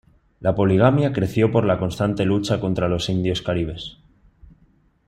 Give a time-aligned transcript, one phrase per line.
[0.45, 3.97] La poligamia creció por la constante lucha contra los indios caribes.